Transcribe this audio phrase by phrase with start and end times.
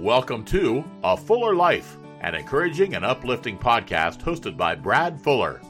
[0.00, 5.60] Welcome to A Fuller Life, an encouraging and uplifting podcast hosted by Brad Fuller.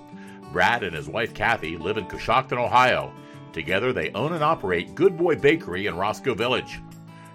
[0.53, 3.15] Brad and his wife Kathy live in Coshocton, Ohio.
[3.55, 6.83] Together, they own and operate Good Boy Bakery in Roscoe Village.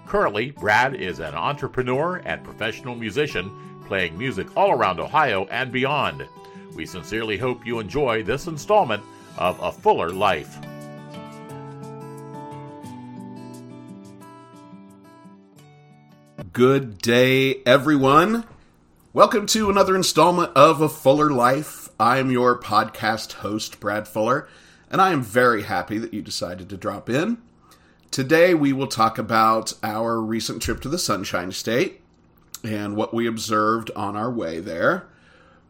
[0.05, 6.27] Currently, Brad is an entrepreneur and professional musician playing music all around Ohio and beyond.
[6.75, 9.01] We sincerely hope you enjoy this installment
[9.39, 10.59] of A Fuller Life.
[16.59, 18.43] Good day, everyone.
[19.13, 21.87] Welcome to another installment of A Fuller Life.
[21.97, 24.45] I am your podcast host, Brad Fuller,
[24.91, 27.37] and I am very happy that you decided to drop in.
[28.11, 32.02] Today, we will talk about our recent trip to the Sunshine State
[32.61, 35.07] and what we observed on our way there.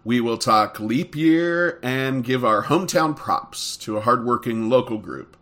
[0.04, 5.38] We will talk leap year and give our hometown props to a hardworking local group.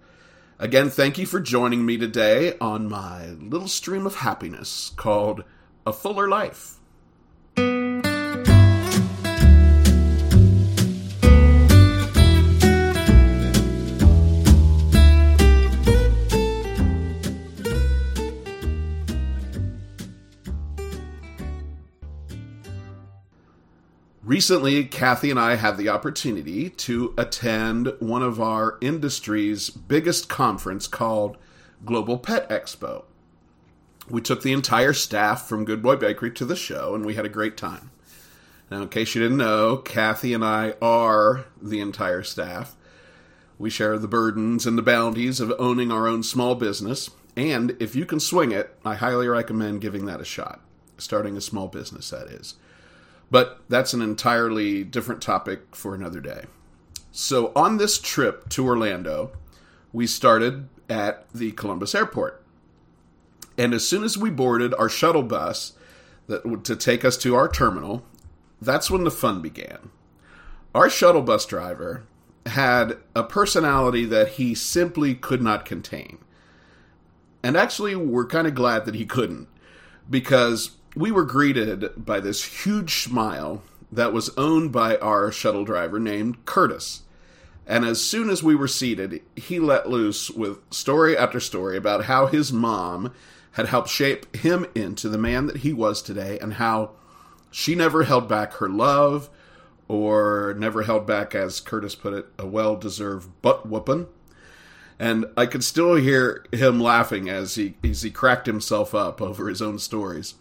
[0.59, 5.43] Again, thank you for joining me today on my little stream of happiness called
[5.85, 6.76] A Fuller Life.
[24.37, 30.85] Recently, Kathy and I had the opportunity to attend one of our industry's biggest conference
[30.85, 31.37] called
[31.83, 33.05] Global Pet Expo.
[34.07, 37.25] We took the entire staff from Good Boy Bakery to the show, and we had
[37.25, 37.89] a great time.
[38.69, 42.75] Now, in case you didn't know, Kathy and I are the entire staff.
[43.57, 47.95] We share the burdens and the bounties of owning our own small business, and if
[47.95, 50.61] you can swing it, I highly recommend giving that a shot.
[50.99, 52.53] Starting a small business, that is.
[53.29, 56.45] But that's an entirely different topic for another day.
[57.11, 59.31] So, on this trip to Orlando,
[59.91, 62.43] we started at the Columbus airport.
[63.57, 65.73] And as soon as we boarded our shuttle bus
[66.27, 68.05] that to take us to our terminal,
[68.61, 69.89] that's when the fun began.
[70.75, 72.03] Our shuttle bus driver
[72.45, 76.19] had a personality that he simply could not contain.
[77.43, 79.47] And actually, we're kind of glad that he couldn't
[80.09, 85.99] because we were greeted by this huge smile that was owned by our shuttle driver
[85.99, 87.03] named Curtis.
[87.67, 92.05] And as soon as we were seated, he let loose with story after story about
[92.05, 93.13] how his mom
[93.51, 96.91] had helped shape him into the man that he was today and how
[97.51, 99.29] she never held back her love
[99.87, 104.07] or never held back, as Curtis put it, a well deserved butt whooping.
[104.99, 109.47] And I could still hear him laughing as he, as he cracked himself up over
[109.47, 110.33] his own stories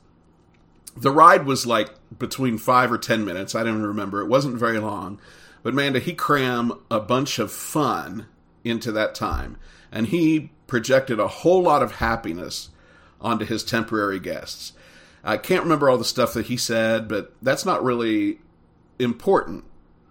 [0.96, 3.54] the ride was like between five or ten minutes.
[3.54, 4.20] I don't remember.
[4.20, 5.20] It wasn't very long.
[5.62, 8.26] But man, did he cram a bunch of fun
[8.66, 9.56] into that time.
[9.92, 12.70] And he projected a whole lot of happiness
[13.20, 14.72] onto his temporary guests.
[15.24, 18.40] I can't remember all the stuff that he said, but that's not really
[18.98, 19.64] important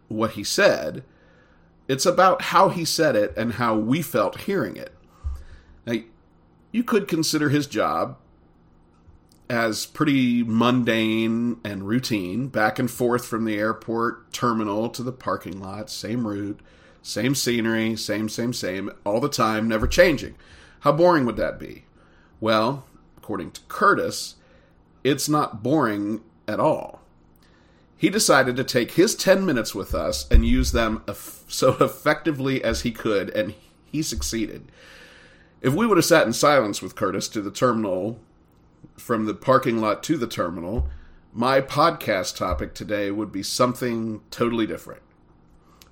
[0.07, 1.03] what he said.
[1.88, 4.94] It's about how he said it and how we felt hearing it.
[5.85, 5.96] Now,
[6.72, 8.17] you could consider his job
[9.50, 15.60] as pretty mundane and routine, back and forth from the airport terminal to the parking
[15.60, 16.60] lot, same route,
[17.02, 20.36] same scenery, same, same, same, all the time, never changing.
[20.82, 21.86] How boring would that be?
[22.40, 22.86] Well,
[23.18, 24.36] according to Curtis,
[25.04, 27.02] it's not boring at all.
[27.98, 31.04] He decided to take his 10 minutes with us and use them
[31.48, 33.54] so effectively as he could, and
[33.86, 34.72] he succeeded.
[35.62, 38.20] If we would have sat in silence with Curtis to the terminal
[38.97, 40.90] from the parking lot to the terminal,
[41.34, 45.01] my podcast topic today would be something totally different.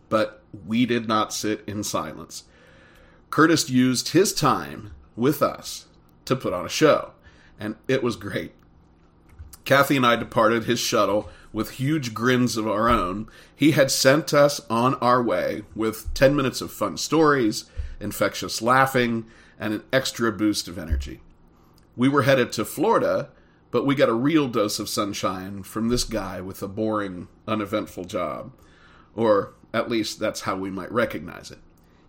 [0.09, 2.43] But we did not sit in silence.
[3.29, 5.87] Curtis used his time with us
[6.25, 7.11] to put on a show,
[7.59, 8.53] and it was great.
[9.65, 13.27] Kathy and I departed his shuttle with huge grins of our own.
[13.55, 17.65] He had sent us on our way with 10 minutes of fun stories,
[17.99, 19.25] infectious laughing,
[19.59, 21.22] and an extra boost of energy.
[21.95, 23.29] We were headed to Florida,
[23.72, 28.05] but we got a real dose of sunshine from this guy with a boring, uneventful
[28.05, 28.51] job.
[29.16, 31.59] Or at least that's how we might recognize it.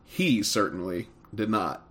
[0.04, 1.86] He certainly did not.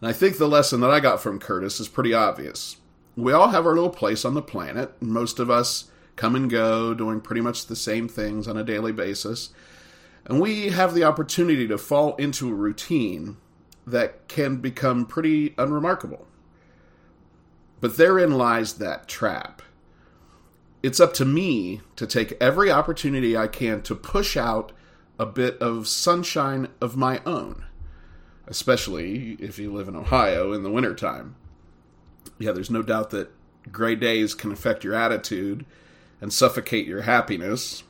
[0.00, 2.78] And I think the lesson that I got from Curtis is pretty obvious.
[3.16, 5.00] We all have our little place on the planet.
[5.00, 8.92] Most of us come and go, doing pretty much the same things on a daily
[8.92, 9.50] basis.
[10.24, 13.36] And we have the opportunity to fall into a routine
[13.86, 16.26] that can become pretty unremarkable.
[17.82, 19.60] But therein lies that trap.
[20.82, 24.72] It's up to me to take every opportunity I can to push out
[25.18, 27.64] a bit of sunshine of my own.
[28.46, 31.34] especially if you live in Ohio in the wintertime.
[32.38, 33.30] Yeah, there's no doubt that
[33.70, 35.64] gray days can affect your attitude
[36.20, 37.82] and suffocate your happiness.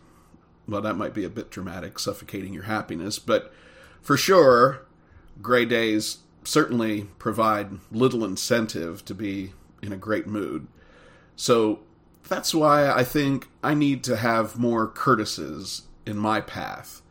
[0.69, 3.53] Well, that might be a bit dramatic, suffocating your happiness, but
[4.01, 4.87] for sure,
[5.41, 10.69] gray days certainly provide little incentive to be in a great mood.
[11.37, 11.81] So
[12.29, 17.03] that's why I think I need to have more Curtises in my path.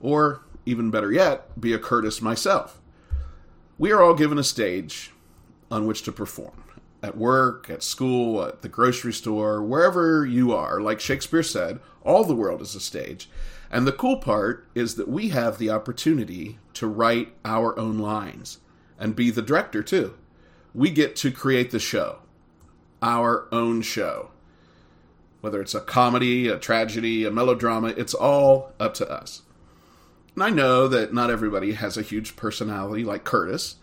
[0.00, 2.80] Or, even better yet, be a Curtis myself.
[3.78, 5.12] We are all given a stage
[5.70, 6.64] on which to perform
[7.02, 10.80] at work, at school, at the grocery store, wherever you are.
[10.80, 13.30] Like Shakespeare said, all the world is a stage.
[13.70, 18.58] And the cool part is that we have the opportunity to write our own lines
[18.98, 20.14] and be the director too.
[20.78, 22.20] We get to create the show,
[23.02, 24.30] our own show.
[25.40, 29.42] Whether it's a comedy, a tragedy, a melodrama, it's all up to us.
[30.36, 33.78] And I know that not everybody has a huge personality like Curtis,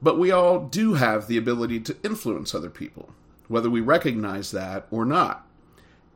[0.00, 3.10] but we all do have the ability to influence other people,
[3.48, 5.46] whether we recognize that or not.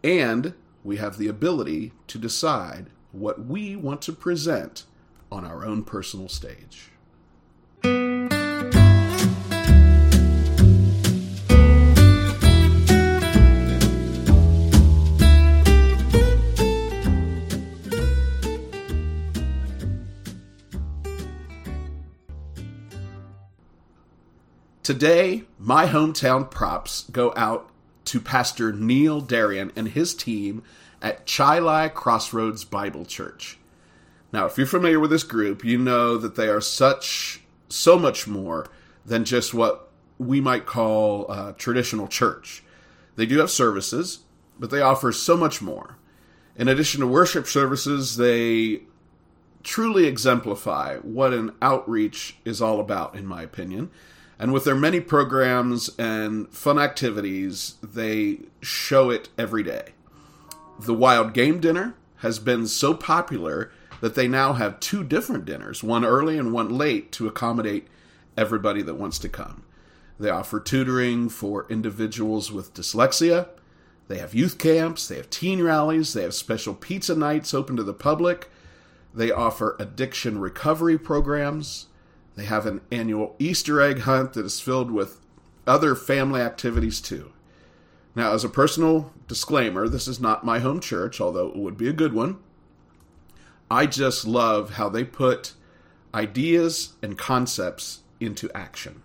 [0.03, 4.85] And we have the ability to decide what we want to present
[5.31, 6.89] on our own personal stage.
[24.95, 27.69] Today, my hometown props go out
[28.05, 30.63] to Pastor Neil Darian and his team
[31.03, 33.59] at Chili Crossroads Bible Church.
[34.33, 38.29] Now, if you're familiar with this group, you know that they are such, so much
[38.29, 38.69] more
[39.05, 42.63] than just what we might call a traditional church.
[43.17, 44.21] They do have services,
[44.61, 45.99] but they offer so much more.
[46.55, 48.83] In addition to worship services, they
[49.65, 53.91] truly exemplify what an outreach is all about, in my opinion.
[54.39, 59.95] And with their many programs and fun activities, they show it every day.
[60.79, 63.71] The Wild Game Dinner has been so popular
[64.01, 67.87] that they now have two different dinners, one early and one late, to accommodate
[68.37, 69.63] everybody that wants to come.
[70.19, 73.49] They offer tutoring for individuals with dyslexia.
[74.09, 77.83] They have youth camps, they have teen rallies, they have special pizza nights open to
[77.83, 78.51] the public.
[79.15, 81.87] They offer addiction recovery programs.
[82.37, 85.21] They have an annual Easter egg hunt that is filled with
[85.67, 87.33] other family activities too.
[88.17, 91.89] Now, as a personal disclaimer, this is not my home church, although it would be
[91.89, 92.39] a good one.
[93.71, 95.55] I just love how they put
[96.15, 99.03] ideas and concepts into action.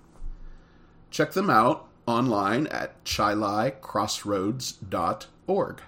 [1.10, 5.82] Check them out online at chilicrossroads.org.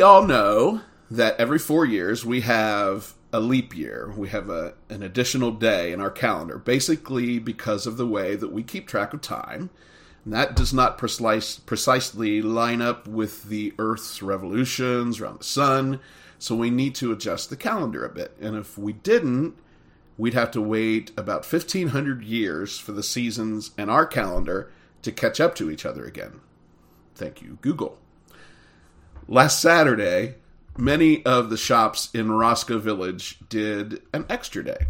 [0.00, 0.80] we all know
[1.10, 4.10] that every four years we have a leap year.
[4.16, 8.50] We have a, an additional day in our calendar, basically because of the way that
[8.50, 9.68] we keep track of time.
[10.24, 16.00] And that does not precise, precisely line up with the Earth's revolutions around the sun.
[16.38, 18.34] So we need to adjust the calendar a bit.
[18.40, 19.54] And if we didn't,
[20.16, 24.72] we'd have to wait about 1500 years for the seasons and our calendar
[25.02, 26.40] to catch up to each other again.
[27.14, 27.98] Thank you, Google.
[29.32, 30.34] Last Saturday,
[30.76, 34.86] many of the shops in Roscoe Village did an extra day.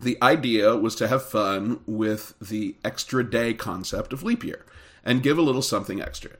[0.00, 4.64] The idea was to have fun with the extra day concept of leap year
[5.04, 6.30] and give a little something extra,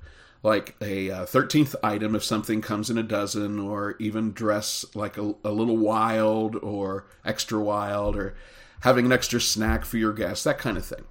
[0.45, 5.19] like a uh, 13th item if something comes in a dozen, or even dress like
[5.19, 8.37] a, a little wild or extra wild, or
[8.83, 11.07] having an extra snack for your guests, that kind of thing.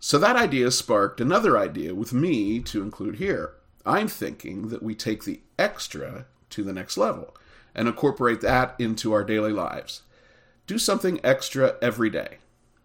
[0.00, 3.52] So that idea sparked another idea with me to include here.
[3.88, 7.34] I'm thinking that we take the extra to the next level
[7.74, 10.02] and incorporate that into our daily lives.
[10.66, 12.36] Do something extra every day,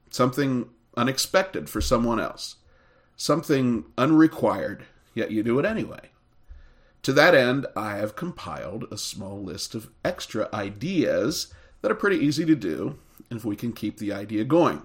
[0.10, 2.56] something unexpected for someone else,
[3.18, 6.12] something unrequired, yet you do it anyway.
[7.02, 12.18] To that end, I have compiled a small list of extra ideas that are pretty
[12.18, 12.98] easy to do
[13.30, 14.84] if we can keep the idea going.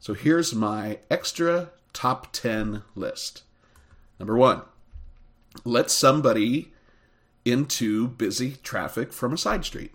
[0.00, 3.42] So here's my extra top 10 list.
[4.18, 4.62] Number one,
[5.64, 6.72] let somebody
[7.44, 9.92] into busy traffic from a side street.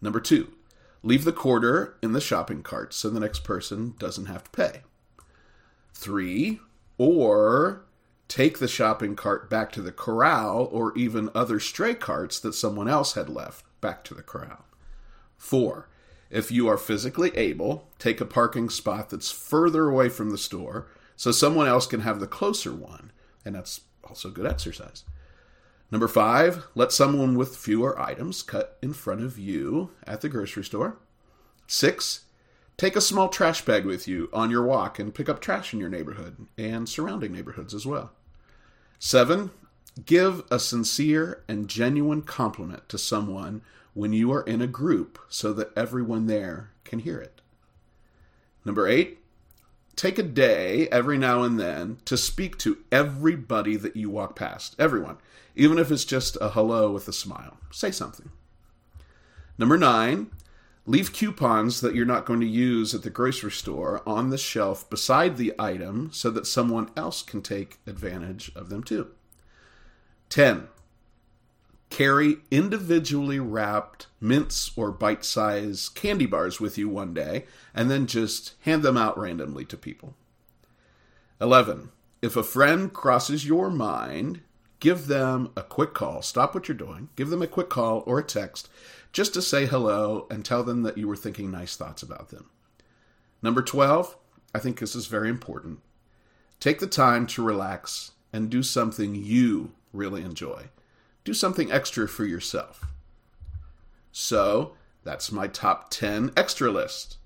[0.00, 0.52] Number two,
[1.02, 4.80] leave the quarter in the shopping cart so the next person doesn't have to pay.
[5.94, 6.60] Three,
[6.98, 7.84] or
[8.28, 12.88] take the shopping cart back to the corral or even other stray carts that someone
[12.88, 14.64] else had left back to the corral.
[15.36, 15.88] Four,
[16.30, 20.88] if you are physically able, take a parking spot that's further away from the store
[21.14, 23.12] so someone else can have the closer one.
[23.44, 25.04] And that's also good exercise.
[25.90, 30.64] Number five, let someone with fewer items cut in front of you at the grocery
[30.64, 30.96] store.
[31.66, 32.24] Six,
[32.78, 35.80] take a small trash bag with you on your walk and pick up trash in
[35.80, 38.12] your neighborhood and surrounding neighborhoods as well.
[38.98, 39.50] Seven,
[40.06, 43.62] give a sincere and genuine compliment to someone
[43.94, 47.42] when you are in a group so that everyone there can hear it.
[48.64, 49.18] Number eight,
[49.96, 54.74] take a day every now and then to speak to everybody that you walk past.
[54.78, 55.18] Everyone.
[55.54, 57.58] Even if it's just a hello with a smile.
[57.70, 58.30] Say something.
[59.58, 60.30] Number nine,
[60.86, 64.88] leave coupons that you're not going to use at the grocery store on the shelf
[64.88, 69.08] beside the item so that someone else can take advantage of them too.
[70.30, 70.68] 10
[71.92, 77.44] carry individually wrapped mints or bite sized candy bars with you one day
[77.74, 80.14] and then just hand them out randomly to people.
[81.38, 81.90] 11.
[82.22, 84.40] If a friend crosses your mind,
[84.80, 86.22] give them a quick call.
[86.22, 87.10] Stop what you're doing.
[87.14, 88.70] Give them a quick call or a text
[89.12, 92.48] just to say hello and tell them that you were thinking nice thoughts about them.
[93.42, 94.16] Number 12.
[94.54, 95.80] I think this is very important.
[96.58, 100.70] Take the time to relax and do something you really enjoy
[101.24, 102.86] do something extra for yourself.
[104.10, 104.74] So
[105.04, 107.16] that's my top 10 extra list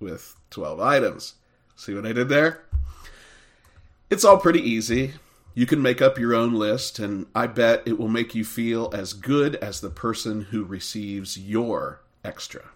[0.00, 1.34] with 12 items.
[1.76, 2.64] See what I did there?
[4.10, 5.14] It's all pretty easy.
[5.54, 8.90] You can make up your own list, and I bet it will make you feel
[8.92, 12.70] as good as the person who receives your extra.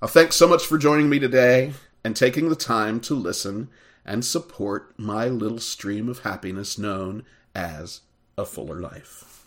[0.00, 3.68] Well, thanks so much for joining me today and taking the time to listen
[4.04, 8.00] and support my little stream of happiness known as
[8.38, 9.42] a fuller life.